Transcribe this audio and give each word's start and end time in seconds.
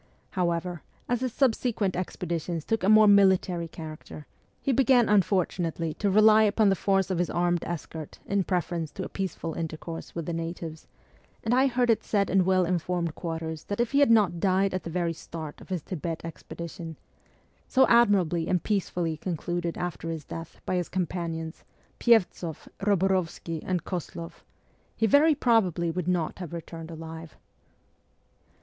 However, 0.31 0.81
as 1.07 1.21
his 1.21 1.31
subsequent 1.31 1.95
expeditions 1.95 2.65
took 2.65 2.81
a 2.83 2.89
more 2.89 3.05
military 3.07 3.67
character, 3.67 4.25
he 4.59 4.71
began 4.71 5.07
unfortunately 5.07 5.93
to 5.99 6.09
rely 6.09 6.41
upon 6.41 6.69
the 6.69 6.75
force 6.75 7.11
of 7.11 7.19
his 7.19 7.29
armed 7.29 7.63
escort 7.65 8.17
in 8.25 8.43
preference 8.43 8.89
to 8.93 9.03
a 9.05 9.09
peaceful 9.09 9.53
intercourse 9.53 10.15
with 10.15 10.25
the 10.25 10.33
natives, 10.33 10.87
and 11.43 11.53
I 11.53 11.67
heard 11.67 11.91
it 11.91 12.03
said 12.03 12.31
in 12.31 12.45
well 12.45 12.65
informed 12.65 13.13
quarters 13.13 13.65
that 13.65 13.79
if 13.79 13.91
he 13.91 13.99
had 13.99 14.09
not 14.09 14.39
died 14.39 14.73
at 14.73 14.81
the 14.81 14.89
very 14.89 15.13
start 15.13 15.61
of 15.61 15.69
his 15.69 15.83
Tibet 15.83 16.21
expedition 16.23 16.97
so 17.67 17.85
admirably 17.87 18.47
and 18.47 18.63
peacefully 18.63 19.17
conducted 19.17 19.77
after 19.77 20.09
his 20.09 20.25
death 20.25 20.61
by 20.65 20.77
his 20.77 20.89
com 20.89 21.05
panions, 21.05 21.61
Pyevts6ff, 21.99 22.67
Eoborovsky, 22.79 23.61
and 23.63 23.83
Kozloff 23.83 24.43
he 24.95 25.05
very 25.05 25.35
probably 25.35 25.91
would 25.91 26.07
not 26.07 26.39
have 26.39 26.53
returned 26.53 26.89
alive. 26.89 27.37